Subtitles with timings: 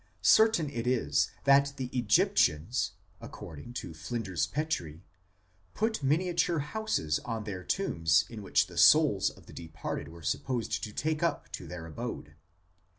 [0.23, 5.03] Certain it is that the Egyptians, according to Flinders Petrie,
[5.75, 10.83] put miniature houses on their tombs in which the souls of the departed were supposed
[10.83, 12.33] to take up their abode.